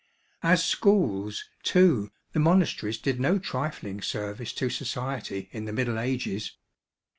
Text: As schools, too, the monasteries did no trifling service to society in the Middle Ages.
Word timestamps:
As 0.41 0.65
schools, 0.65 1.47
too, 1.61 2.09
the 2.31 2.39
monasteries 2.39 2.97
did 2.97 3.19
no 3.19 3.37
trifling 3.37 4.01
service 4.01 4.51
to 4.53 4.67
society 4.67 5.47
in 5.51 5.65
the 5.65 5.73
Middle 5.73 5.99
Ages. 5.99 6.55